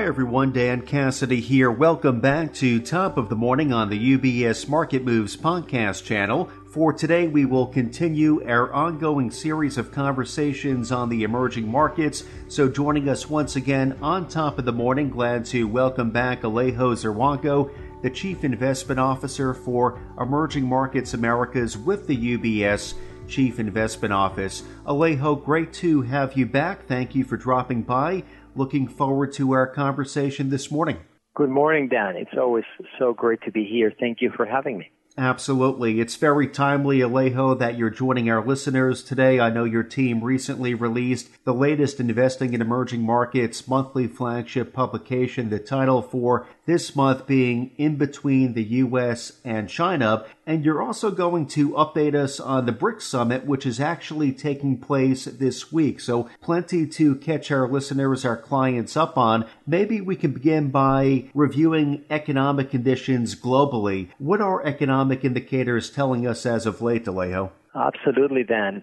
Hi 0.00 0.06
everyone, 0.06 0.50
Dan 0.52 0.80
Cassidy 0.80 1.42
here. 1.42 1.70
Welcome 1.70 2.20
back 2.20 2.54
to 2.54 2.80
Top 2.80 3.18
of 3.18 3.28
the 3.28 3.36
Morning 3.36 3.70
on 3.70 3.90
the 3.90 4.16
UBS 4.16 4.66
Market 4.66 5.04
Moves 5.04 5.36
podcast 5.36 6.04
channel. 6.04 6.48
For 6.70 6.94
today, 6.94 7.28
we 7.28 7.44
will 7.44 7.66
continue 7.66 8.42
our 8.48 8.72
ongoing 8.72 9.30
series 9.30 9.76
of 9.76 9.92
conversations 9.92 10.90
on 10.90 11.10
the 11.10 11.22
emerging 11.22 11.70
markets. 11.70 12.24
So, 12.48 12.66
joining 12.66 13.10
us 13.10 13.28
once 13.28 13.56
again 13.56 13.98
on 14.00 14.26
Top 14.26 14.58
of 14.58 14.64
the 14.64 14.72
Morning, 14.72 15.10
glad 15.10 15.44
to 15.46 15.68
welcome 15.68 16.10
back 16.10 16.40
Alejo 16.44 16.94
Czerwonko, 16.94 17.70
the 18.00 18.08
Chief 18.08 18.42
Investment 18.42 18.98
Officer 18.98 19.52
for 19.52 20.00
Emerging 20.18 20.64
Markets 20.64 21.12
Americas 21.12 21.76
with 21.76 22.06
the 22.06 22.38
UBS 22.38 22.94
Chief 23.28 23.60
Investment 23.60 24.12
Office. 24.12 24.62
Alejo, 24.86 25.44
great 25.44 25.72
to 25.74 26.02
have 26.02 26.36
you 26.36 26.46
back. 26.46 26.86
Thank 26.86 27.14
you 27.14 27.22
for 27.22 27.36
dropping 27.36 27.82
by. 27.82 28.24
Looking 28.56 28.88
forward 28.88 29.32
to 29.34 29.52
our 29.52 29.66
conversation 29.66 30.50
this 30.50 30.70
morning. 30.70 30.98
Good 31.34 31.50
morning, 31.50 31.88
Dan. 31.88 32.16
It's 32.16 32.36
always 32.36 32.64
so 32.98 33.14
great 33.14 33.40
to 33.42 33.52
be 33.52 33.64
here. 33.64 33.92
Thank 33.98 34.20
you 34.20 34.32
for 34.36 34.44
having 34.44 34.78
me. 34.78 34.90
Absolutely. 35.18 36.00
It's 36.00 36.14
very 36.14 36.46
timely, 36.46 37.00
Alejo, 37.00 37.58
that 37.58 37.76
you're 37.76 37.90
joining 37.90 38.30
our 38.30 38.46
listeners 38.46 39.02
today. 39.02 39.40
I 39.40 39.50
know 39.50 39.64
your 39.64 39.82
team 39.82 40.22
recently 40.22 40.72
released 40.72 41.28
the 41.44 41.52
latest 41.52 41.98
Investing 41.98 42.54
in 42.54 42.60
Emerging 42.62 43.02
Markets 43.02 43.66
monthly 43.66 44.06
flagship 44.06 44.72
publication, 44.72 45.50
the 45.50 45.58
title 45.58 46.00
for 46.00 46.46
this 46.64 46.94
month 46.94 47.26
being 47.26 47.72
In 47.76 47.96
Between 47.96 48.54
the 48.54 48.62
U.S. 48.62 49.40
and 49.44 49.68
China. 49.68 50.24
And 50.46 50.64
you're 50.64 50.82
also 50.82 51.10
going 51.10 51.46
to 51.48 51.70
update 51.70 52.14
us 52.14 52.38
on 52.38 52.66
the 52.66 52.72
BRICS 52.72 53.02
Summit, 53.02 53.44
which 53.44 53.66
is 53.66 53.80
actually 53.80 54.32
taking 54.32 54.78
place 54.78 55.24
this 55.24 55.72
week. 55.72 56.00
So 56.00 56.30
plenty 56.40 56.86
to 56.86 57.16
catch 57.16 57.50
our 57.50 57.68
listeners, 57.68 58.24
our 58.24 58.36
clients 58.36 58.96
up 58.96 59.18
on. 59.18 59.46
Maybe 59.70 60.00
we 60.00 60.16
can 60.16 60.32
begin 60.32 60.70
by 60.70 61.30
reviewing 61.32 62.04
economic 62.10 62.72
conditions 62.72 63.36
globally. 63.36 64.08
What 64.18 64.40
are 64.40 64.66
economic 64.66 65.24
indicators 65.24 65.90
telling 65.90 66.26
us 66.26 66.44
as 66.44 66.66
of 66.66 66.82
late, 66.82 67.04
Alejo? 67.04 67.52
Absolutely, 67.72 68.42
Dan. 68.42 68.82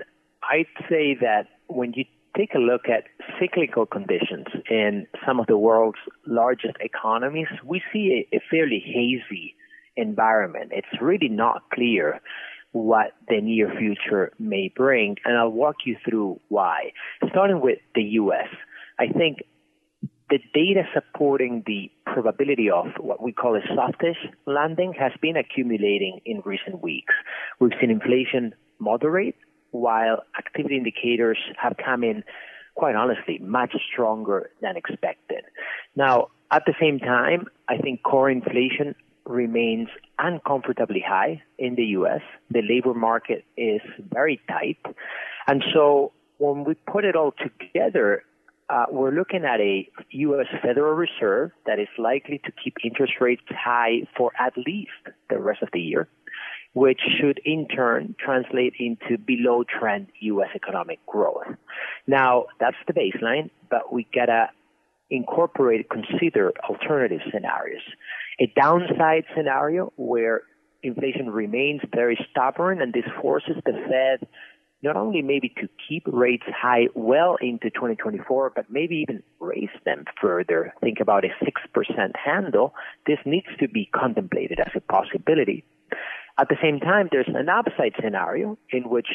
I'd 0.49 0.71
say 0.87 1.17
that 1.19 1.47
when 1.67 1.91
you 1.93 2.05
take 2.37 2.55
a 2.55 2.59
look 2.59 2.87
at 2.87 3.03
cyclical 3.37 3.85
conditions 3.85 4.45
in 4.69 5.07
some 5.25 5.41
of 5.41 5.47
the 5.47 5.57
world's 5.57 5.99
largest 6.25 6.77
economies, 6.79 7.47
we 7.65 7.81
see 7.91 8.25
a, 8.31 8.37
a 8.37 8.39
fairly 8.49 8.79
hazy 8.79 9.55
environment. 9.97 10.71
It's 10.73 11.01
really 11.01 11.27
not 11.27 11.69
clear 11.73 12.21
what 12.71 13.11
the 13.27 13.41
near 13.41 13.73
future 13.77 14.31
may 14.39 14.71
bring, 14.73 15.17
and 15.25 15.37
I'll 15.37 15.49
walk 15.49 15.75
you 15.85 15.97
through 16.07 16.39
why. 16.47 16.93
Starting 17.29 17.59
with 17.59 17.79
the 17.93 18.03
U.S., 18.03 18.47
I 18.97 19.07
think 19.07 19.39
the 20.29 20.39
data 20.53 20.83
supporting 20.93 21.63
the 21.65 21.89
probability 22.05 22.69
of 22.69 22.87
what 22.99 23.21
we 23.21 23.31
call 23.31 23.55
a 23.55 23.61
softish 23.73 24.17
landing 24.45 24.93
has 24.93 25.11
been 25.21 25.37
accumulating 25.37 26.19
in 26.25 26.41
recent 26.43 26.81
weeks. 26.81 27.13
We've 27.59 27.71
seen 27.79 27.89
inflation 27.89 28.53
moderate 28.79 29.35
while 29.71 30.23
activity 30.37 30.77
indicators 30.77 31.37
have 31.57 31.75
come 31.83 32.03
in, 32.03 32.23
quite 32.75 32.95
honestly, 32.95 33.39
much 33.39 33.75
stronger 33.91 34.49
than 34.61 34.75
expected. 34.75 35.43
Now, 35.95 36.27
at 36.51 36.63
the 36.65 36.73
same 36.79 36.99
time, 36.99 37.47
I 37.67 37.77
think 37.77 38.03
core 38.03 38.29
inflation 38.29 38.95
remains 39.25 39.89
uncomfortably 40.19 41.03
high 41.05 41.41
in 41.57 41.75
the 41.75 41.83
U.S. 41.99 42.21
The 42.49 42.61
labor 42.61 42.93
market 42.93 43.43
is 43.57 43.81
very 44.11 44.39
tight. 44.47 44.77
And 45.47 45.63
so 45.73 46.13
when 46.37 46.63
we 46.63 46.75
put 46.75 47.03
it 47.03 47.15
all 47.15 47.33
together, 47.33 48.23
uh, 48.69 48.85
we're 48.91 49.11
looking 49.11 49.45
at 49.45 49.59
a 49.59 49.89
U.S. 50.09 50.47
Federal 50.61 50.93
Reserve 50.93 51.51
that 51.65 51.79
is 51.79 51.87
likely 51.97 52.39
to 52.45 52.51
keep 52.63 52.75
interest 52.83 53.13
rates 53.21 53.43
high 53.49 54.01
for 54.17 54.31
at 54.39 54.57
least 54.57 54.91
the 55.29 55.39
rest 55.39 55.61
of 55.61 55.69
the 55.73 55.79
year 55.79 56.07
which 56.77 56.99
should 57.19 57.41
in 57.43 57.67
turn 57.67 58.15
translate 58.23 58.73
into 58.77 59.17
below 59.17 59.63
trend 59.63 60.05
U.S. 60.19 60.49
economic 60.53 61.03
growth. 61.07 61.47
Now, 62.05 62.45
that's 62.59 62.77
the 62.85 62.93
baseline, 62.93 63.49
but 63.67 63.91
we 63.91 64.05
gotta 64.13 64.49
incorporate, 65.09 65.89
consider 65.89 66.53
alternative 66.69 67.21
scenarios. 67.33 67.81
A 68.39 68.53
downside 68.55 69.25
scenario 69.35 69.91
where 69.95 70.41
inflation 70.83 71.31
remains 71.31 71.81
very 71.95 72.17
stubborn 72.29 72.79
and 72.79 72.93
this 72.93 73.05
forces 73.21 73.55
the 73.65 73.71
Fed 73.71 74.27
not 74.83 74.95
only 74.95 75.21
maybe 75.21 75.49
to 75.49 75.67
keep 75.87 76.03
rates 76.05 76.45
high 76.47 76.87
well 76.93 77.37
into 77.41 77.69
2024, 77.69 78.51
but 78.55 78.65
maybe 78.69 78.97
even 78.97 79.23
raise 79.39 79.69
them 79.85 80.05
further. 80.21 80.73
Think 80.81 80.99
about 80.99 81.25
a 81.25 81.29
6% 81.43 82.11
handle. 82.15 82.73
This 83.05 83.17
needs 83.25 83.47
to 83.59 83.67
be 83.67 83.89
contemplated 83.93 84.59
as 84.59 84.71
a 84.75 84.81
possibility. 84.81 85.65
At 86.39 86.49
the 86.49 86.57
same 86.61 86.79
time, 86.79 87.09
there's 87.11 87.27
an 87.27 87.49
upside 87.49 87.93
scenario 88.01 88.57
in 88.71 88.89
which 88.89 89.07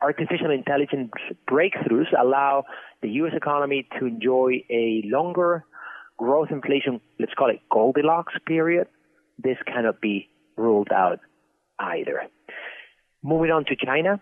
artificial 0.00 0.50
intelligence 0.50 1.10
breakthroughs 1.48 2.08
allow 2.18 2.64
the 3.02 3.10
U.S. 3.20 3.32
economy 3.36 3.86
to 3.98 4.06
enjoy 4.06 4.64
a 4.70 5.02
longer 5.04 5.64
growth 6.16 6.48
inflation, 6.50 7.00
let's 7.18 7.34
call 7.34 7.50
it 7.50 7.60
Goldilocks 7.70 8.34
period. 8.46 8.86
This 9.38 9.56
cannot 9.66 10.00
be 10.00 10.28
ruled 10.56 10.92
out 10.92 11.20
either. 11.78 12.22
Moving 13.22 13.50
on 13.50 13.64
to 13.66 13.76
China, 13.76 14.20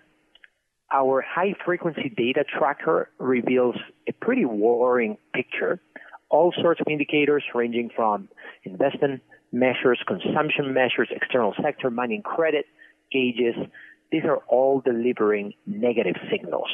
our 0.93 1.23
high 1.23 1.55
frequency 1.65 2.09
data 2.09 2.45
tracker 2.45 3.11
reveals 3.19 3.77
a 4.07 4.13
pretty 4.13 4.45
worrying 4.45 5.19
picture. 5.35 5.81
All 6.31 6.53
sorts 6.61 6.81
of 6.81 6.87
indicators 6.91 7.43
ranging 7.55 7.91
from 7.95 8.29
investment 8.65 9.23
measures, 9.53 9.99
consumption 10.07 10.73
measures, 10.75 11.09
external 11.11 11.55
sector 11.63 11.91
money 11.91 12.21
credit 12.25 12.67
gauges, 13.11 13.55
these 14.11 14.25
are 14.25 14.39
all 14.49 14.81
delivering 14.81 15.55
negative 15.67 16.17
signals. 16.31 16.71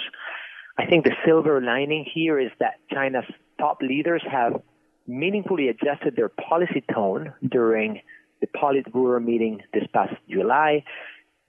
I 0.79 0.87
think 0.87 1.05
the 1.05 1.15
silver 1.25 1.61
lining 1.61 2.05
here 2.13 2.39
is 2.39 2.51
that 2.61 2.75
China's 2.93 3.25
top 3.59 3.81
leaders 3.81 4.23
have 4.31 4.61
meaningfully 5.07 5.69
adjusted 5.69 6.17
their 6.17 6.29
policy 6.29 6.83
tone 6.93 7.33
during 7.47 8.01
the 8.41 8.47
Politburo 8.47 9.23
meeting 9.23 9.63
this 9.73 9.85
past 9.93 10.15
July. 10.29 10.85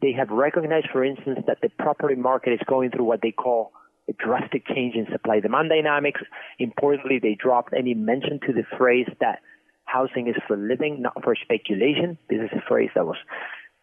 They 0.02 0.12
have 0.14 0.30
recognized, 0.30 0.88
for 0.92 1.04
instance, 1.04 1.40
that 1.48 1.60
the 1.62 1.70
property 1.80 2.16
market 2.16 2.54
is 2.54 2.60
going 2.68 2.92
through 2.92 3.06
what 3.06 3.22
they 3.22 3.32
call 3.32 3.72
a 4.08 4.14
drastic 4.14 4.68
change 4.68 4.96
in 4.96 5.08
supply 5.12 5.40
demand 5.40 5.70
dynamics. 5.70 6.22
Importantly, 6.60 7.20
they 7.20 7.36
dropped 7.36 7.74
any 7.74 7.94
mention 7.94 8.40
to 8.46 8.54
the 8.54 8.64
phrase 8.78 9.08
that 9.20 9.40
housing 9.86 10.28
is 10.28 10.36
for 10.48 10.58
living, 10.58 11.02
not 11.02 11.24
for 11.24 11.36
speculation. 11.36 12.18
This 12.30 12.40
is 12.42 12.50
a 12.54 12.62
phrase 12.68 12.90
that 12.96 13.06
was 13.06 13.18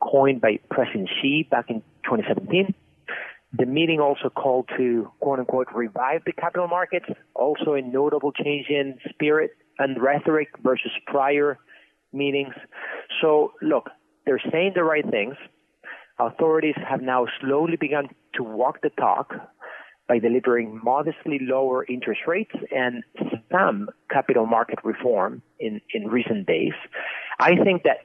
coined 0.01 0.41
by 0.41 0.59
President 0.71 1.09
Xi 1.21 1.49
back 1.51 1.67
in 1.71 1.81
2017. 2.05 2.75
The 3.55 3.67
meeting 3.67 4.01
also 4.01 4.31
called 4.31 4.69
to 4.79 5.11
quote 5.21 5.39
unquote 5.39 5.69
revive 5.75 6.23
the 6.25 6.33
capital 6.33 6.69
markets, 6.69 7.07
also 7.35 7.75
a 7.75 7.83
notable 7.83 8.33
change 8.33 8.67
in 8.69 8.99
spirit 9.11 9.51
and 9.79 10.01
rhetoric 10.01 10.49
versus 10.63 10.91
prior 11.07 11.59
meetings. 12.13 12.55
So 13.21 13.53
look, 13.61 13.91
they're 14.25 14.43
saying 14.51 14.73
the 14.75 14.85
right 14.85 15.09
things. 15.09 15.35
Authorities 16.27 16.77
have 16.89 17.03
now 17.03 17.27
slowly 17.41 17.77
begun 17.77 18.09
to 18.35 18.45
walk 18.45 18.81
the 18.83 18.91
talk 18.91 19.35
by 20.09 20.19
delivering 20.19 20.81
modestly 20.83 21.39
lower 21.41 21.85
interest 21.87 22.21
rates 22.27 22.53
and 22.71 23.03
some 23.51 23.89
capital 24.11 24.47
market 24.47 24.79
reform 24.85 25.43
in, 25.59 25.81
in 25.93 26.09
recent 26.09 26.47
days. 26.47 26.75
I 27.41 27.57
think 27.65 27.83
that 27.85 27.99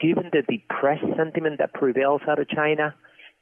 given 0.00 0.30
the 0.32 0.42
depressed 0.42 1.04
sentiment 1.16 1.58
that 1.58 1.72
prevails 1.72 2.20
out 2.28 2.38
of 2.38 2.48
China, 2.48 2.94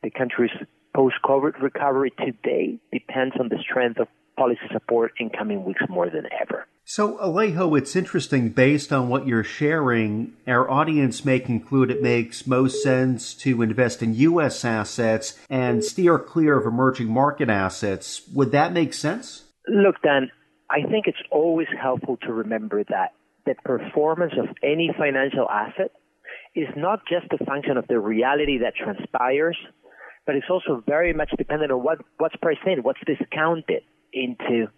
the 0.03 0.11
country's 0.11 0.51
post-COVID 0.95 1.61
recovery 1.61 2.13
today 2.19 2.79
depends 2.93 3.35
on 3.39 3.49
the 3.49 3.59
strength 3.59 3.99
of 3.99 4.09
policy 4.41 4.69
support 4.73 5.13
in 5.19 5.29
coming 5.29 5.65
weeks 5.65 5.83
more 5.91 6.09
than 6.09 6.25
ever. 6.41 6.67
So, 6.85 7.19
Alejo, 7.19 7.77
it's 7.79 7.95
interesting 7.95 8.49
based 8.49 8.91
on 8.91 9.11
what 9.11 9.27
you're 9.27 9.45
sharing, 9.45 10.33
our 10.47 10.69
audience 10.71 11.27
may 11.27 11.39
conclude 11.41 11.91
it 11.91 12.03
makes 12.03 12.47
most 12.47 12.83
sense 12.83 13.35
to 13.35 13.61
invest 13.61 14.03
in 14.03 14.15
U.S. 14.15 14.65
assets 14.65 15.39
and 15.51 15.85
steer 15.85 16.19
clear 16.19 16.59
of 16.59 16.67
emerging 16.67 17.09
market 17.13 17.51
assets. 17.51 18.23
Would 18.33 18.51
that 18.53 18.73
make 18.73 18.95
sense? 18.95 19.45
Look, 19.69 19.97
Dan, 20.03 20.31
I 20.71 20.89
think 20.91 21.07
it's 21.07 21.23
always 21.31 21.69
helpful 21.79 22.17
to 22.23 22.33
remember 22.33 22.83
that 22.85 23.13
the 23.45 23.55
performance 23.63 24.33
of 24.39 24.49
any 24.63 24.91
financial 24.99 25.47
asset 25.51 25.93
is 26.57 26.69
not 26.77 27.01
just 27.07 27.27
a 27.39 27.45
function 27.45 27.77
of 27.77 27.87
the 27.89 27.99
reality 27.99 28.59
that 28.59 28.73
transpires, 28.75 29.59
but 30.25 30.35
it's 30.35 30.51
also 30.51 30.83
very 30.87 31.13
much 31.13 31.31
dependent 31.37 31.71
on 31.71 31.85
what, 31.85 31.99
what's 32.19 32.37
priced 32.37 32.67
in, 32.67 32.83
what's 32.83 33.01
discounted 33.07 33.83
into 34.13 34.69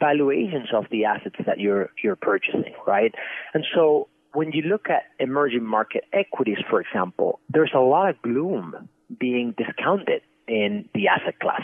valuations 0.00 0.68
of 0.74 0.84
the 0.90 1.04
assets 1.04 1.36
that 1.46 1.58
you're 1.58 1.90
you're 2.02 2.16
purchasing, 2.16 2.74
right? 2.86 3.14
And 3.54 3.64
so 3.74 4.08
when 4.32 4.52
you 4.52 4.62
look 4.62 4.90
at 4.90 5.04
emerging 5.18 5.64
market 5.64 6.04
equities, 6.12 6.58
for 6.68 6.80
example, 6.80 7.40
there's 7.48 7.72
a 7.74 7.80
lot 7.80 8.10
of 8.10 8.20
gloom 8.22 8.88
being 9.18 9.54
discounted 9.56 10.22
in 10.48 10.88
the 10.94 11.08
asset 11.08 11.38
class. 11.40 11.62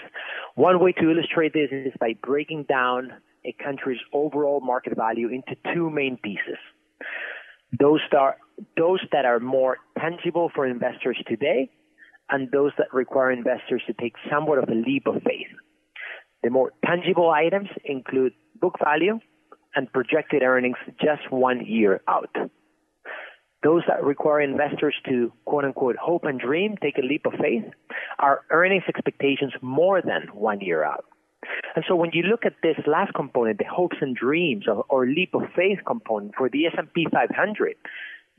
One 0.55 0.83
way 0.83 0.93
to 0.93 1.11
illustrate 1.11 1.53
this 1.53 1.69
is 1.71 1.93
by 1.99 2.15
breaking 2.23 2.65
down 2.65 3.13
a 3.45 3.53
country's 3.63 4.01
overall 4.13 4.61
market 4.61 4.97
value 4.97 5.29
into 5.29 5.57
two 5.75 5.91
main 5.91 6.17
pieces. 6.23 6.59
Those 7.79 8.01
that 8.11 8.19
are, 8.19 8.37
those 8.77 9.01
that 9.13 9.25
are 9.25 9.41
more 9.41 9.79
tangible 9.99 10.51
for 10.55 10.67
investors 10.67 11.19
today 11.27 11.71
and 12.29 12.51
those 12.51 12.73
that 12.79 12.93
require 12.93 13.33
investors 13.33 13.83
to 13.87 13.93
take 13.95 14.15
somewhat 14.31 14.59
of 14.59 14.69
a 14.69 14.75
leap 14.75 15.07
of 15.07 15.23
faith. 15.23 15.49
The 16.43 16.51
more 16.51 16.73
tangible 16.85 17.31
items 17.31 17.69
include 17.85 18.33
book 18.61 18.79
value 18.83 19.21
and 19.75 19.93
projected 19.93 20.43
earnings 20.43 20.79
just 21.01 21.31
one 21.31 21.65
year 21.65 22.01
out. 22.09 22.35
Those 23.63 23.83
that 23.89 24.03
require 24.03 24.41
investors 24.41 24.95
to 25.07 25.33
quote 25.45 25.65
unquote 25.65 25.97
hope 25.97 26.25
and 26.25 26.41
dream, 26.41 26.77
take 26.81 26.97
a 26.97 27.03
leap 27.03 27.27
of 27.27 27.35
faith, 27.35 27.65
are 28.19 28.41
earnings 28.51 28.85
expectations 28.89 29.53
more 29.61 30.01
than 30.01 30.29
one 30.33 30.61
year 30.61 30.83
out. 30.83 31.05
And 31.77 31.85
so 31.87 31.95
when 31.95 32.11
you 32.13 32.23
look 32.23 32.45
at 32.47 32.55
this 32.63 32.77
last 32.87 33.13
component, 33.15 33.59
the 33.59 33.65
hopes 33.65 33.97
and 34.01 34.17
dreams 34.17 34.65
or, 34.67 34.85
or 34.89 35.07
leap 35.07 35.35
of 35.35 35.43
faith 35.55 35.79
component 35.87 36.35
for 36.37 36.49
the 36.49 36.67
S&P 36.67 37.07
500, 37.13 37.77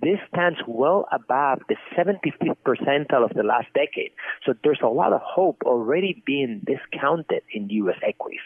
this 0.02 0.20
stands 0.34 0.60
well 0.68 1.08
above 1.12 1.60
the 1.70 1.76
75th 1.96 2.58
percentile 2.66 3.24
of 3.24 3.36
the 3.36 3.44
last 3.44 3.68
decade. 3.74 4.12
So 4.46 4.54
there's 4.64 4.80
a 4.84 4.88
lot 4.88 5.14
of 5.14 5.22
hope 5.24 5.62
already 5.66 6.24
being 6.26 6.62
discounted 6.66 7.44
in 7.54 7.70
U.S. 7.70 7.98
equities, 8.06 8.40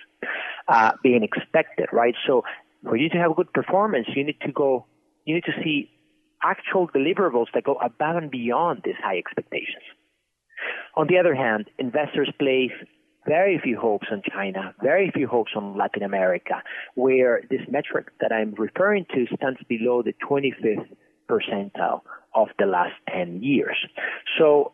uh, 0.67 0.91
being 1.01 1.23
expected, 1.23 1.87
right? 1.91 2.15
So 2.27 2.43
for 2.83 2.97
you 2.97 3.09
to 3.09 3.17
have 3.17 3.31
a 3.31 3.33
good 3.33 3.53
performance, 3.53 4.07
you 4.15 4.23
need 4.25 4.39
to 4.41 4.51
go, 4.51 4.85
you 5.25 5.35
need 5.35 5.45
to 5.45 5.63
see 5.63 5.89
actual 6.43 6.87
deliverables 6.89 7.47
that 7.53 7.63
go 7.63 7.75
above 7.75 8.17
and 8.17 8.29
beyond 8.29 8.81
these 8.83 8.95
high 9.01 9.17
expectations. 9.17 9.83
On 10.95 11.07
the 11.07 11.17
other 11.17 11.35
hand, 11.35 11.69
investors 11.79 12.31
place 12.37 12.71
very 13.27 13.59
few 13.63 13.79
hopes 13.79 14.07
on 14.11 14.21
China, 14.31 14.73
very 14.81 15.11
few 15.11 15.27
hopes 15.27 15.51
on 15.55 15.77
Latin 15.77 16.03
America, 16.03 16.61
where 16.93 17.41
this 17.49 17.61
metric 17.69 18.07
that 18.21 18.31
I'm 18.31 18.53
referring 18.57 19.05
to 19.13 19.25
stands 19.35 19.59
below 19.67 20.03
the 20.03 20.13
25th 20.29 20.87
percentile 21.29 22.01
of 22.33 22.47
the 22.59 22.65
last 22.65 22.93
10 23.13 23.41
years. 23.43 23.77
So 24.37 24.73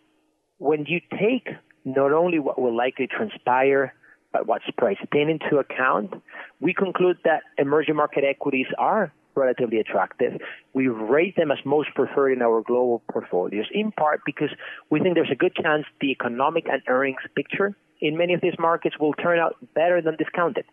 when 0.57 0.86
you 0.88 1.00
take 1.12 1.48
not 1.86 2.12
only 2.12 2.39
what 2.39 2.59
will 2.59 2.75
likely 2.75 3.07
transpire, 3.07 3.94
but 4.31 4.48
what's 4.48 4.65
priced 4.77 5.01
in 5.13 5.30
into 5.30 5.57
account, 5.57 6.13
we 6.59 6.74
conclude 6.74 7.18
that 7.25 7.42
emerging 7.57 7.95
market 7.95 8.24
equities 8.24 8.68
are 8.77 9.12
relatively 9.36 9.80
attractive. 9.80 10.33
We 10.74 10.88
rate 10.88 11.36
them 11.36 11.51
as 11.51 11.57
most 11.65 11.89
preferred 11.95 12.33
in 12.33 12.42
our 12.42 12.62
global 12.62 13.01
portfolios, 13.12 13.65
in 13.74 13.92
part 13.92 14.21
because 14.25 14.50
we 14.89 15.00
think 15.00 15.15
there's 15.15 15.31
a 15.31 15.36
good 15.36 15.56
chance 15.56 15.86
the 16.00 16.12
economic 16.12 16.65
and 16.69 16.81
earnings 16.88 17.21
picture 17.36 17.75
in 18.01 18.18
many 18.18 18.33
of 18.33 18.42
these 18.42 18.56
markets 18.59 18.95
will 19.00 19.13
turn 19.13 19.39
out 19.39 19.56
better 19.75 20.01
than 20.01 20.15
discounted. 20.18 20.65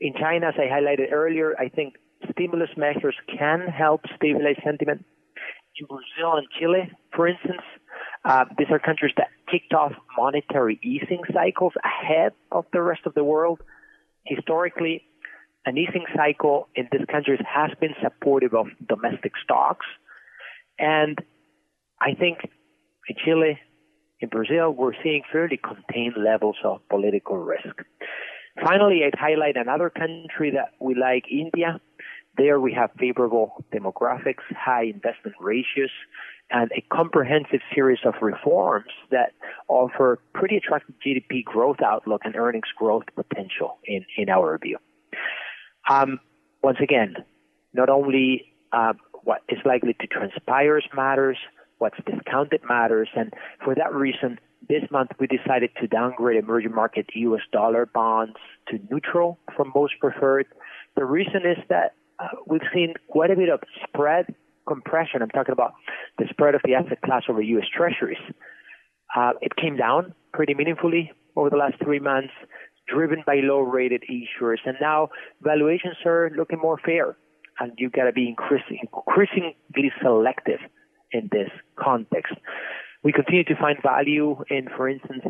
In 0.00 0.14
China, 0.14 0.48
as 0.48 0.54
I 0.56 0.72
highlighted 0.72 1.12
earlier, 1.12 1.54
I 1.58 1.68
think 1.68 1.94
stimulus 2.32 2.70
measures 2.76 3.16
can 3.38 3.66
help 3.68 4.02
stabilize 4.16 4.56
sentiment. 4.64 5.04
In 5.80 5.86
Brazil 5.86 6.36
and 6.36 6.46
Chile, 6.58 6.90
for 7.14 7.28
instance, 7.28 7.62
uh, 8.24 8.44
these 8.56 8.66
are 8.70 8.78
countries 8.78 9.12
that 9.16 9.28
kicked 9.50 9.72
off 9.72 9.92
monetary 10.16 10.80
easing 10.82 11.22
cycles 11.32 11.72
ahead 11.84 12.32
of 12.50 12.64
the 12.72 12.82
rest 12.82 13.02
of 13.06 13.14
the 13.14 13.24
world. 13.24 13.60
Historically, 14.24 15.02
an 15.64 15.78
easing 15.78 16.04
cycle 16.16 16.68
in 16.74 16.88
these 16.90 17.06
countries 17.10 17.40
has 17.46 17.70
been 17.80 17.94
supportive 18.02 18.54
of 18.54 18.66
domestic 18.88 19.32
stocks. 19.42 19.86
And 20.78 21.18
I 22.00 22.14
think 22.14 22.38
in 23.08 23.16
Chile, 23.24 23.58
in 24.20 24.28
Brazil, 24.28 24.70
we're 24.70 25.00
seeing 25.02 25.22
fairly 25.30 25.58
contained 25.58 26.14
levels 26.16 26.56
of 26.64 26.80
political 26.88 27.38
risk. 27.38 27.76
Finally, 28.60 29.02
I'd 29.04 29.18
highlight 29.18 29.56
another 29.56 29.90
country 29.90 30.50
that 30.52 30.72
we 30.80 30.94
like, 30.94 31.24
India. 31.30 31.80
There 32.38 32.60
we 32.60 32.72
have 32.72 32.90
favorable 32.98 33.64
demographics, 33.74 34.44
high 34.56 34.84
investment 34.84 35.36
ratios, 35.40 35.90
and 36.50 36.70
a 36.70 36.80
comprehensive 36.94 37.60
series 37.74 37.98
of 38.04 38.14
reforms 38.22 38.92
that 39.10 39.32
offer 39.66 40.20
pretty 40.34 40.56
attractive 40.56 40.94
GDP 41.04 41.44
growth 41.44 41.82
outlook 41.84 42.22
and 42.24 42.36
earnings 42.36 42.68
growth 42.78 43.04
potential 43.16 43.78
in, 43.84 44.04
in 44.16 44.28
our 44.28 44.56
view. 44.56 44.78
Um, 45.90 46.20
once 46.62 46.78
again, 46.80 47.16
not 47.74 47.88
only 47.88 48.54
uh, 48.72 48.94
what 49.24 49.42
is 49.48 49.58
likely 49.64 49.94
to 49.94 50.06
transpire 50.06 50.80
matters, 50.94 51.38
what's 51.78 51.96
discounted 52.06 52.60
matters, 52.68 53.08
and 53.16 53.34
for 53.64 53.74
that 53.74 53.92
reason, 53.92 54.38
this 54.68 54.82
month 54.90 55.10
we 55.18 55.26
decided 55.26 55.70
to 55.80 55.86
downgrade 55.86 56.42
emerging 56.42 56.74
market 56.74 57.06
U.S. 57.14 57.42
dollar 57.52 57.86
bonds 57.86 58.36
to 58.68 58.78
neutral 58.90 59.38
from 59.56 59.72
most 59.74 59.94
preferred. 60.00 60.46
The 60.96 61.04
reason 61.04 61.42
is 61.44 61.58
that 61.68 61.94
uh, 62.18 62.28
we've 62.46 62.66
seen 62.72 62.94
quite 63.08 63.30
a 63.30 63.36
bit 63.36 63.48
of 63.48 63.60
spread 63.86 64.34
compression. 64.66 65.22
I'm 65.22 65.30
talking 65.30 65.52
about 65.52 65.74
the 66.18 66.26
spread 66.30 66.54
of 66.54 66.60
the 66.64 66.74
asset 66.74 67.00
class 67.02 67.22
over 67.28 67.40
U.S. 67.40 67.66
Treasuries. 67.74 68.18
Uh, 69.16 69.32
it 69.40 69.56
came 69.56 69.76
down 69.76 70.14
pretty 70.32 70.54
meaningfully 70.54 71.12
over 71.36 71.50
the 71.50 71.56
last 71.56 71.74
three 71.82 71.98
months 71.98 72.32
driven 72.88 73.22
by 73.26 73.36
low-rated 73.42 74.02
issuers, 74.10 74.58
and 74.64 74.76
now 74.80 75.10
valuations 75.42 75.96
are 76.06 76.30
looking 76.36 76.58
more 76.58 76.78
fair, 76.84 77.16
and 77.60 77.72
you 77.76 77.90
got 77.90 78.04
to 78.04 78.12
be 78.12 78.26
increasing, 78.28 78.78
increasingly 78.82 79.92
selective 80.02 80.60
in 81.12 81.28
this 81.30 81.50
context. 81.78 82.34
We 83.04 83.12
continue 83.12 83.44
to 83.44 83.56
find 83.56 83.78
value 83.82 84.42
in, 84.50 84.68
for 84.76 84.88
instance, 84.88 85.22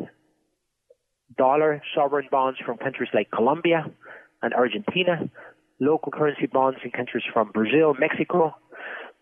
dollar 1.36 1.82
sovereign 1.94 2.28
bonds 2.30 2.58
from 2.64 2.78
countries 2.78 3.10
like 3.12 3.30
Colombia 3.30 3.84
and 4.42 4.54
Argentina, 4.54 5.28
local 5.80 6.12
currency 6.12 6.46
bonds 6.46 6.78
in 6.84 6.90
countries 6.90 7.24
from 7.32 7.50
Brazil, 7.52 7.94
Mexico, 7.98 8.54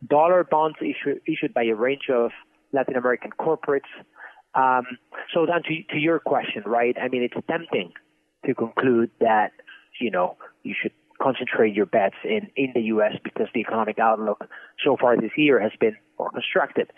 dollar 0.07 0.45
bonds 0.45 0.77
issued, 0.81 1.21
issued 1.27 1.55
by 1.55 1.65
a 1.65 1.75
range 1.75 2.09
of 2.13 2.31
Latin 2.73 2.97
American 2.97 3.31
corporates. 3.39 3.91
Um, 4.55 4.85
so 5.35 5.47
then 5.47 5.63
to, 5.65 5.95
to 5.95 5.99
your 5.99 6.19
question, 6.19 6.63
right? 6.65 6.97
I 7.01 7.09
mean, 7.09 7.23
it's 7.23 7.47
tempting 7.49 7.93
to 8.47 8.55
conclude 8.55 9.11
that, 9.21 9.53
you 10.01 10.11
know, 10.11 10.37
you 10.63 10.75
should 10.81 10.93
concentrate 11.21 11.75
your 11.75 11.87
bets 11.87 12.17
in, 12.25 12.51
in 12.57 12.73
the 12.75 12.83
U.S. 12.83 13.13
because 13.23 13.49
the 13.55 13.61
economic 13.61 13.99
outlook 13.99 14.45
so 14.85 14.97
far 15.01 15.17
this 15.17 15.33
year 15.37 15.61
has 15.61 15.73
been 15.81 15.97
more 16.19 16.31
constructive. 16.31 16.89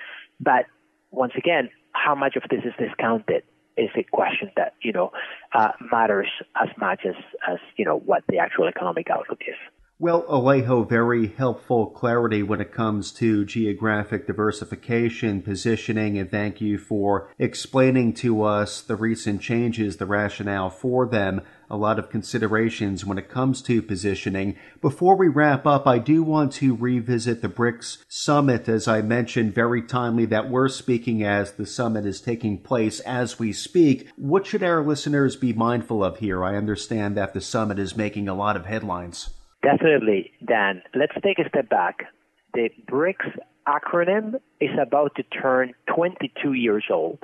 But 0.41 0.67
once 1.11 1.33
again, 1.37 1.71
how 1.93 2.15
much 2.15 2.37
of 2.37 2.43
this 2.51 2.61
is 2.65 2.73
discounted 2.79 3.43
is 3.79 3.91
a 3.97 4.03
question 4.03 4.51
that, 4.57 4.75
you 4.83 4.93
know, 4.93 5.13
uh, 5.55 5.73
matters 5.91 6.29
as 6.61 6.69
much 6.79 7.01
as, 7.07 7.15
as, 7.49 7.59
you 7.77 7.85
know, 7.85 7.99
what 7.99 8.25
the 8.29 8.39
actual 8.39 8.67
economic 8.67 9.09
outlook 9.11 9.41
is. 9.47 9.57
Well, 10.01 10.23
Alejo, 10.29 10.89
very 10.89 11.27
helpful 11.27 11.87
clarity 11.87 12.45
when 12.45 12.61
it 12.61 12.73
comes 12.73 13.11
to 13.15 13.45
geographic 13.45 14.29
diversification, 14.29 15.43
positioning, 15.43 16.17
and 16.17 16.31
thank 16.31 16.61
you 16.61 16.79
for 16.79 17.33
explaining 17.37 18.15
to 18.15 18.45
us 18.45 18.81
the 18.81 18.95
recent 18.95 19.41
changes, 19.41 19.97
the 19.97 20.07
rationale 20.07 20.71
for 20.71 21.05
them, 21.05 21.41
a 21.71 21.77
lot 21.77 21.99
of 21.99 22.11
considerations 22.11 23.05
when 23.05 23.19
it 23.19 23.29
comes 23.29 23.63
to 23.63 23.83
positioning. 23.83 24.57
Before 24.81 25.17
we 25.17 25.29
wrap 25.29 25.67
up, 25.67 25.87
I 25.87 25.99
do 25.99 26.23
want 26.23 26.53
to 26.55 26.75
revisit 26.75 27.43
the 27.43 27.49
BRICS 27.49 28.05
summit, 28.09 28.69
as 28.69 28.89
I 28.89 29.03
mentioned 29.03 29.55
very 29.55 29.83
timely 29.83 30.25
that 30.27 30.51
we're 30.51 30.69
speaking 30.69 31.23
as 31.23 31.53
the 31.53 31.67
summit 31.67 32.07
is 32.07 32.21
taking 32.21 32.59
place 32.59 33.01
as 33.01 33.39
we 33.39 33.53
speak. 33.53 34.09
What 34.17 34.47
should 34.47 34.63
our 34.63 34.83
listeners 34.83 35.37
be 35.37 35.53
mindful 35.53 36.03
of 36.03 36.19
here? 36.19 36.45
I 36.45 36.57
understand 36.57 37.17
that 37.17 37.35
the 37.35 37.41
summit 37.41 37.79
is 37.79 37.97
making 37.97 38.29
a 38.29 38.35
lot 38.35 38.57
of 38.57 38.67
headlines. 38.67 39.31
Definitely, 39.63 40.33
Dan. 40.47 40.83
Let's 40.95 41.15
take 41.23 41.39
a 41.39 41.49
step 41.49 41.69
back. 41.69 42.07
The 42.55 42.71
BRICS 42.91 43.39
acronym 43.69 44.37
is 44.61 44.71
about 44.81 45.15
to 45.17 45.23
turn 45.25 45.75
22 45.95 46.55
years 46.55 46.85
old. 46.91 47.19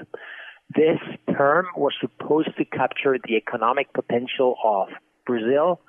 This 0.75 0.99
term 1.37 1.67
was 1.77 1.93
supposed 2.01 2.57
to 2.59 2.65
capture 2.65 3.17
the 3.23 3.37
economic 3.37 3.93
potential 3.93 4.57
of 4.65 4.89
Brazil, 5.27 5.81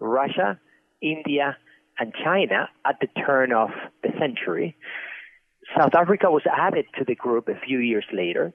Russia, 0.00 0.58
India, 1.00 1.56
and 1.98 2.12
China 2.24 2.68
at 2.84 2.96
the 3.00 3.08
turn 3.24 3.52
of 3.52 3.70
the 4.02 4.10
century. 4.18 4.76
South 5.76 5.94
Africa 5.94 6.30
was 6.30 6.42
added 6.50 6.86
to 6.98 7.04
the 7.04 7.14
group 7.14 7.48
a 7.48 7.58
few 7.66 7.78
years 7.78 8.04
later. 8.12 8.52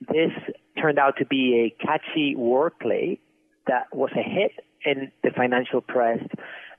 This 0.00 0.32
turned 0.80 0.98
out 0.98 1.18
to 1.18 1.26
be 1.26 1.72
a 1.72 1.84
catchy 1.84 2.34
wordplay 2.36 3.18
that 3.66 3.94
was 3.94 4.10
a 4.16 4.22
hit 4.22 4.52
in 4.84 5.12
the 5.22 5.30
financial 5.30 5.80
press 5.80 6.18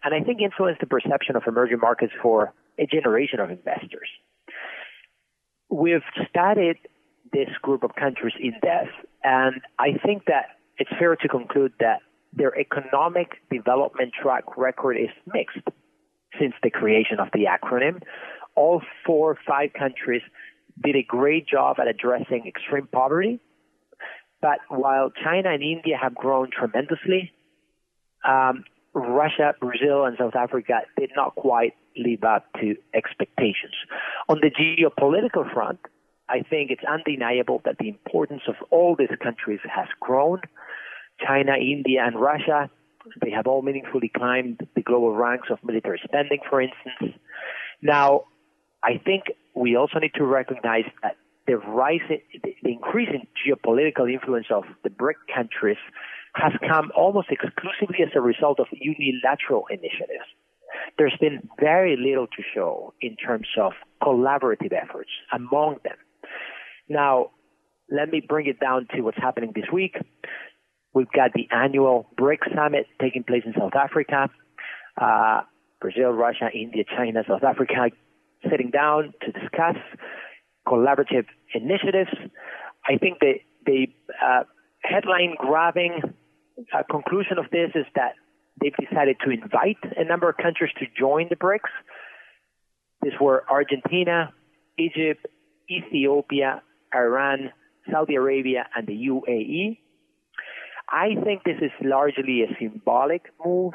and 0.04 0.14
I 0.14 0.20
think 0.22 0.42
influenced 0.42 0.82
the 0.82 0.88
perception 0.88 1.36
of 1.36 1.44
emerging 1.48 1.80
markets 1.80 2.14
for 2.22 2.54
a 2.78 2.86
generation 2.86 3.40
of 3.40 3.50
investors. 3.50 4.10
We've 5.70 6.04
studied 6.30 6.78
this 7.34 7.50
group 7.62 7.84
of 7.84 7.96
countries 7.96 8.34
in 8.40 8.54
depth, 8.62 8.92
and 9.24 9.62
I 9.80 9.98
think 10.06 10.26
that 10.26 10.46
it's 10.78 10.90
fair 10.98 11.16
to 11.16 11.28
conclude 11.28 11.74
that 11.80 12.00
their 12.32 12.58
economic 12.58 13.42
development 13.52 14.14
track 14.20 14.58
record 14.58 14.98
is 14.98 15.10
mixed 15.34 15.68
since 16.40 16.54
the 16.64 16.70
creation 16.70 17.20
of 17.20 17.28
the 17.34 17.46
acronym. 17.46 18.02
All 18.56 18.82
four 19.06 19.32
or 19.32 19.38
five 19.48 19.72
countries 19.78 20.22
did 20.84 20.96
a 20.96 21.04
great 21.04 21.48
job 21.48 21.78
at 21.80 21.88
addressing 21.88 22.46
extreme 22.48 22.88
poverty, 22.92 23.40
but 24.42 24.60
while 24.70 25.12
China 25.24 25.52
and 25.52 25.64
India 25.64 25.98
have 26.02 26.16
grown 26.16 26.50
tremendously, 26.52 27.32
um, 28.28 28.64
Russia, 28.94 29.54
Brazil, 29.60 30.06
and 30.06 30.18
South 30.18 30.36
Africa 30.36 30.82
did 30.98 31.12
not 31.16 31.36
quite 31.36 31.74
live 31.96 32.24
up 32.24 32.46
to 32.60 32.76
expectations. 32.94 33.74
On 34.30 34.40
the 34.42 34.50
geopolitical 34.50 35.52
front, 35.54 35.80
I 36.30 36.42
think 36.42 36.72
it's 36.72 36.84
undeniable 36.84 37.62
that 37.66 37.78
the 37.80 37.90
importance 37.90 38.44
of 38.48 38.56
all 38.72 38.96
these 38.98 39.16
countries 39.22 39.60
has 39.64 39.88
grown. 40.00 40.42
China, 41.26 41.54
India, 41.60 42.04
and 42.06 42.20
Russia, 42.20 42.70
they 43.22 43.32
have 43.32 43.48
all 43.48 43.62
meaningfully 43.62 44.12
climbed 44.16 44.66
the 44.76 44.82
global 44.82 45.14
ranks 45.14 45.50
of 45.52 45.60
military 45.64 46.02
spending, 46.04 46.40
for 46.50 46.62
instance. 46.62 47.18
Now, 47.82 48.24
I 48.84 49.02
think 49.04 49.24
we 49.56 49.76
also 49.76 50.00
need 50.00 50.14
to 50.16 50.26
recognize 50.26 50.86
that 51.02 51.18
the 51.46 51.58
rise, 51.58 52.00
the 52.10 52.56
increasing 52.64 53.28
geopolitical 53.46 54.12
influence 54.12 54.48
of 54.50 54.64
the 54.84 54.90
BRIC 54.90 55.18
countries 55.34 55.78
has 56.36 56.54
come 56.68 56.92
almost 56.96 57.28
exclusively 57.30 57.98
as 58.02 58.10
a 58.16 58.22
result 58.22 58.60
of 58.60 58.68
unilateral 58.72 59.66
initiatives. 59.70 60.26
There's 60.98 61.16
been 61.20 61.48
very 61.60 61.96
little 61.98 62.28
to 62.28 62.44
show 62.56 62.94
in 63.02 63.16
terms 63.18 63.48
of 63.60 63.74
collaborative 64.02 64.74
efforts 64.74 65.10
among 65.32 65.78
them. 65.84 65.98
Now, 66.90 67.32
let 67.90 68.10
me 68.10 68.22
bring 68.28 68.48
it 68.48 68.60
down 68.60 68.88
to 68.96 69.02
what's 69.02 69.18
happening 69.18 69.52
this 69.56 69.66
week. 69.72 69.96
We've 70.94 71.12
got 71.12 71.34
the 71.34 71.48
annual 71.52 72.08
BRICS 72.20 72.56
summit 72.56 72.88
taking 73.02 73.24
place 73.24 73.44
in 73.46 73.54
South 73.58 73.76
Africa. 73.76 74.30
Uh, 75.00 75.42
Brazil, 75.82 76.12
Russia, 76.12 76.50
India, 76.54 76.84
China, 76.96 77.24
South 77.28 77.44
Africa 77.44 77.90
sitting 78.50 78.70
down 78.70 79.14
to 79.22 79.32
discuss 79.32 79.76
collaborative 80.68 81.26
initiatives. 81.54 82.12
I 82.88 82.98
think 82.98 83.20
the, 83.20 83.34
the 83.66 83.88
uh, 84.24 84.44
headline 84.82 85.36
grabbing 85.38 86.02
uh, 86.74 86.84
conclusion 86.90 87.38
of 87.38 87.46
this 87.52 87.72
is 87.76 87.86
that 87.96 88.14
they've 88.62 88.76
decided 88.76 89.18
to 89.26 89.32
invite 89.32 89.78
a 89.98 90.04
number 90.04 90.30
of 90.30 90.38
countries 90.38 90.72
to 90.80 90.86
join 90.98 91.28
the 91.30 91.36
BRICS. 91.36 91.72
These 93.02 93.14
were 93.20 93.44
Argentina, 93.50 94.32
Egypt, 94.78 95.26
Ethiopia, 95.70 96.62
Iran, 96.96 97.52
Saudi 97.92 98.16
Arabia, 98.16 98.68
and 98.76 98.88
the 98.88 98.94
UAE. 98.94 99.78
I 100.90 101.16
think 101.24 101.44
this 101.44 101.58
is 101.62 101.72
largely 101.82 102.44
a 102.44 102.56
symbolic 102.60 103.24
move. 103.44 103.74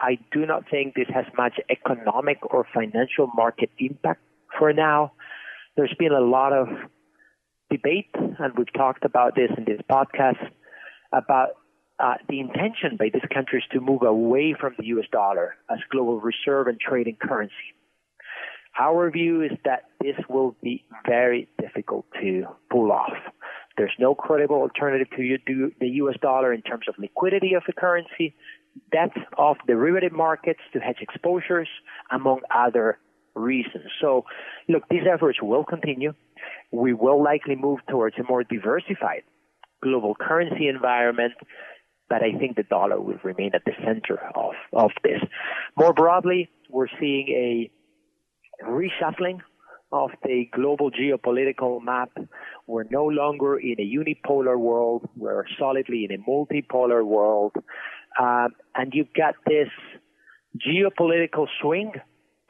I 0.00 0.18
do 0.32 0.44
not 0.44 0.68
think 0.70 0.94
this 0.94 1.08
has 1.14 1.24
much 1.36 1.54
economic 1.70 2.38
or 2.52 2.66
financial 2.74 3.28
market 3.34 3.70
impact 3.78 4.20
for 4.58 4.72
now. 4.72 5.12
There's 5.76 5.94
been 5.98 6.12
a 6.12 6.20
lot 6.20 6.52
of 6.52 6.68
debate, 7.70 8.10
and 8.14 8.52
we've 8.56 8.72
talked 8.72 9.04
about 9.04 9.34
this 9.34 9.50
in 9.56 9.64
this 9.64 9.80
podcast, 9.90 10.38
about 11.12 11.50
uh, 11.98 12.14
the 12.28 12.40
intention 12.40 12.96
by 12.98 13.08
these 13.12 13.22
countries 13.32 13.62
to 13.72 13.80
move 13.80 14.02
away 14.02 14.54
from 14.58 14.74
the 14.78 14.86
US 14.86 15.06
dollar 15.12 15.56
as 15.70 15.78
global 15.90 16.20
reserve 16.20 16.66
and 16.66 16.78
trading 16.80 17.16
currency. 17.20 17.73
Our 18.78 19.10
view 19.10 19.42
is 19.42 19.52
that 19.64 19.84
this 20.00 20.16
will 20.28 20.56
be 20.62 20.84
very 21.06 21.48
difficult 21.60 22.06
to 22.20 22.46
pull 22.70 22.90
off. 22.90 23.12
There's 23.76 23.94
no 23.98 24.14
credible 24.14 24.56
alternative 24.56 25.08
to 25.16 25.70
the 25.80 25.88
US 25.88 26.16
dollar 26.20 26.52
in 26.52 26.62
terms 26.62 26.86
of 26.88 26.94
liquidity 26.98 27.54
of 27.54 27.62
the 27.66 27.72
currency, 27.72 28.34
depth 28.92 29.18
of 29.38 29.56
derivative 29.66 30.12
markets 30.12 30.60
to 30.72 30.80
hedge 30.80 30.98
exposures, 31.00 31.68
among 32.10 32.40
other 32.54 32.98
reasons. 33.34 33.86
So, 34.00 34.24
look, 34.68 34.82
these 34.90 35.02
efforts 35.12 35.38
will 35.42 35.64
continue. 35.64 36.14
We 36.70 36.92
will 36.92 37.22
likely 37.22 37.56
move 37.56 37.80
towards 37.88 38.16
a 38.18 38.24
more 38.28 38.44
diversified 38.44 39.22
global 39.82 40.14
currency 40.14 40.68
environment 40.68 41.34
but 42.08 42.22
I 42.22 42.38
think 42.38 42.56
the 42.56 42.62
dollar 42.64 43.00
will 43.00 43.18
remain 43.22 43.52
at 43.54 43.64
the 43.64 43.72
center 43.84 44.18
of, 44.34 44.52
of 44.72 44.90
this. 45.02 45.20
More 45.76 45.92
broadly, 45.92 46.50
we're 46.68 46.88
seeing 47.00 47.28
a 47.28 47.70
reshuffling 48.62 49.40
of 49.92 50.10
the 50.24 50.48
global 50.52 50.90
geopolitical 50.90 51.82
map. 51.82 52.10
We're 52.66 52.84
no 52.90 53.04
longer 53.04 53.58
in 53.58 53.76
a 53.78 53.82
unipolar 53.82 54.58
world. 54.58 55.08
We're 55.16 55.44
solidly 55.58 56.06
in 56.08 56.18
a 56.18 56.30
multipolar 56.30 57.04
world. 57.04 57.52
Um, 58.18 58.54
and 58.74 58.92
you've 58.92 59.12
got 59.16 59.34
this 59.46 59.68
geopolitical 60.58 61.46
swing 61.60 61.92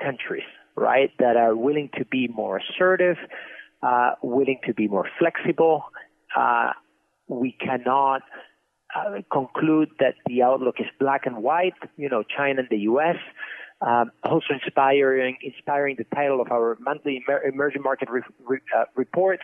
countries, 0.00 0.44
right, 0.76 1.10
that 1.18 1.36
are 1.36 1.54
willing 1.54 1.90
to 1.98 2.04
be 2.06 2.28
more 2.28 2.58
assertive, 2.58 3.16
uh, 3.82 4.12
willing 4.22 4.60
to 4.66 4.74
be 4.74 4.88
more 4.88 5.08
flexible. 5.18 5.84
Uh, 6.36 6.70
we 7.28 7.56
cannot 7.60 8.22
uh, 8.94 9.20
conclude 9.32 9.88
that 9.98 10.14
the 10.26 10.42
outlook 10.42 10.76
is 10.78 10.86
black 10.98 11.26
and 11.26 11.42
white. 11.42 11.74
You 11.96 12.08
know, 12.08 12.22
China 12.22 12.60
and 12.60 12.68
the 12.70 12.84
U.S. 12.90 13.16
Um, 13.80 14.10
also 14.22 14.54
inspiring, 14.54 15.36
inspiring 15.42 15.96
the 15.98 16.04
title 16.14 16.40
of 16.40 16.50
our 16.50 16.78
monthly 16.80 17.22
emerging 17.44 17.82
market 17.82 18.08
re- 18.08 18.22
re- 18.46 18.60
uh, 18.76 18.84
report. 18.94 19.40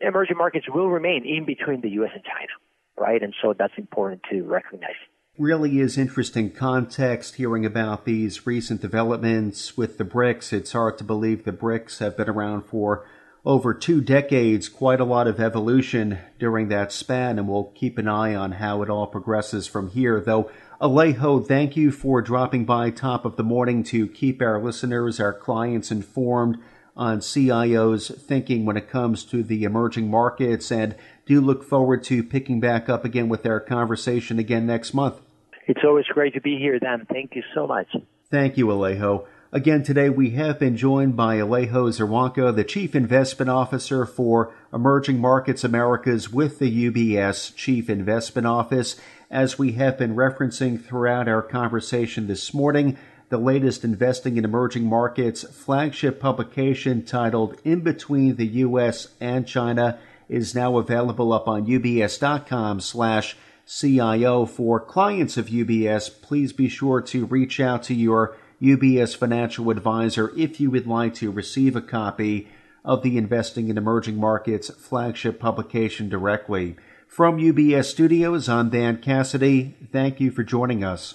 Emerging 0.00 0.36
markets 0.36 0.66
will 0.68 0.88
remain 0.88 1.24
in 1.24 1.44
between 1.44 1.80
the 1.80 1.90
U.S. 1.90 2.10
and 2.14 2.24
China, 2.24 2.52
right? 2.96 3.22
And 3.22 3.34
so 3.42 3.54
that's 3.56 3.74
important 3.76 4.22
to 4.30 4.42
recognize. 4.42 4.96
Really 5.38 5.78
is 5.78 5.96
interesting 5.96 6.50
context 6.50 7.36
hearing 7.36 7.64
about 7.64 8.04
these 8.04 8.44
recent 8.44 8.80
developments 8.80 9.76
with 9.76 9.96
the 9.96 10.04
BRICS. 10.04 10.52
It's 10.52 10.72
hard 10.72 10.98
to 10.98 11.04
believe 11.04 11.44
the 11.44 11.52
BRICS 11.52 11.98
have 11.98 12.16
been 12.16 12.28
around 12.28 12.62
for 12.62 13.06
over 13.44 13.72
two 13.72 14.00
decades, 14.00 14.68
quite 14.68 15.00
a 15.00 15.04
lot 15.04 15.28
of 15.28 15.38
evolution 15.38 16.18
during 16.40 16.68
that 16.68 16.90
span, 16.90 17.38
and 17.38 17.48
we'll 17.48 17.72
keep 17.76 17.98
an 17.98 18.08
eye 18.08 18.34
on 18.34 18.52
how 18.52 18.82
it 18.82 18.90
all 18.90 19.06
progresses 19.06 19.66
from 19.66 19.90
here. 19.90 20.20
Though, 20.20 20.50
Alejo, 20.80 21.44
thank 21.44 21.76
you 21.76 21.90
for 21.90 22.22
dropping 22.22 22.64
by 22.64 22.90
top 22.90 23.24
of 23.24 23.34
the 23.34 23.42
morning 23.42 23.82
to 23.82 24.06
keep 24.06 24.40
our 24.40 24.62
listeners, 24.62 25.18
our 25.18 25.32
clients 25.32 25.90
informed 25.90 26.56
on 26.96 27.18
CIO's 27.18 28.10
thinking 28.10 28.64
when 28.64 28.76
it 28.76 28.88
comes 28.88 29.24
to 29.24 29.42
the 29.42 29.64
emerging 29.64 30.08
markets, 30.08 30.70
and 30.70 30.94
do 31.26 31.40
look 31.40 31.64
forward 31.64 32.04
to 32.04 32.22
picking 32.22 32.60
back 32.60 32.88
up 32.88 33.04
again 33.04 33.28
with 33.28 33.44
our 33.44 33.58
conversation 33.58 34.38
again 34.38 34.68
next 34.68 34.94
month. 34.94 35.16
It's 35.66 35.80
always 35.82 36.06
great 36.06 36.34
to 36.34 36.40
be 36.40 36.58
here, 36.58 36.78
Dan. 36.78 37.08
Thank 37.10 37.34
you 37.34 37.42
so 37.56 37.66
much. 37.66 37.88
Thank 38.30 38.56
you, 38.56 38.66
Alejo. 38.66 39.26
Again, 39.50 39.82
today 39.82 40.10
we 40.10 40.30
have 40.30 40.58
been 40.58 40.76
joined 40.76 41.16
by 41.16 41.38
Alejo 41.38 41.88
Czerwonko, 41.88 42.54
the 42.54 42.64
Chief 42.64 42.94
Investment 42.94 43.48
Officer 43.50 44.04
for 44.04 44.54
Emerging 44.72 45.18
Markets 45.18 45.64
Americas 45.64 46.30
with 46.30 46.58
the 46.58 46.90
UBS 46.90 47.56
Chief 47.56 47.90
Investment 47.90 48.46
Office. 48.46 49.00
As 49.30 49.58
we 49.58 49.72
have 49.72 49.98
been 49.98 50.16
referencing 50.16 50.82
throughout 50.82 51.28
our 51.28 51.42
conversation 51.42 52.28
this 52.28 52.54
morning, 52.54 52.96
the 53.28 53.36
latest 53.36 53.84
Investing 53.84 54.38
in 54.38 54.44
Emerging 54.46 54.86
Markets 54.86 55.42
flagship 55.42 56.18
publication 56.18 57.04
titled 57.04 57.60
In 57.62 57.80
Between 57.80 58.36
the 58.36 58.46
U.S. 58.46 59.08
and 59.20 59.46
China 59.46 59.98
is 60.30 60.54
now 60.54 60.78
available 60.78 61.34
up 61.34 61.46
on 61.46 61.66
ubs.com 61.66 62.80
slash 62.80 63.36
CIO. 63.66 64.46
For 64.46 64.80
clients 64.80 65.36
of 65.36 65.48
UBS, 65.48 66.22
please 66.22 66.54
be 66.54 66.70
sure 66.70 67.02
to 67.02 67.26
reach 67.26 67.60
out 67.60 67.82
to 67.82 67.94
your 67.94 68.34
UBS 68.62 69.14
Financial 69.14 69.68
Advisor 69.68 70.32
if 70.38 70.58
you 70.58 70.70
would 70.70 70.86
like 70.86 71.12
to 71.16 71.30
receive 71.30 71.76
a 71.76 71.82
copy 71.82 72.48
of 72.82 73.02
the 73.02 73.18
Investing 73.18 73.68
in 73.68 73.76
Emerging 73.76 74.16
Markets 74.16 74.70
flagship 74.70 75.38
publication 75.38 76.08
directly. 76.08 76.76
From 77.08 77.38
UBS 77.38 77.86
Studios, 77.86 78.48
I'm 78.48 78.68
Dan 78.68 78.98
Cassidy. 78.98 79.74
Thank 79.90 80.20
you 80.20 80.30
for 80.30 80.44
joining 80.44 80.84
us. 80.84 81.14